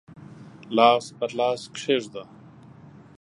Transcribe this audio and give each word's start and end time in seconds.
لاس 0.77 1.05
پر 1.17 1.29
لاس 1.39 1.61
کښېږده 1.73 2.23